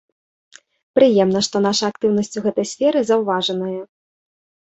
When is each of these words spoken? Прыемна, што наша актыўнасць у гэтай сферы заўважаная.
Прыемна, 0.99 1.39
што 1.47 1.55
наша 1.67 1.85
актыўнасць 1.93 2.33
у 2.41 2.43
гэтай 2.47 2.67
сферы 2.73 2.99
заўважаная. 3.11 3.77